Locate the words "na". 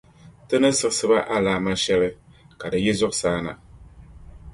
3.45-3.53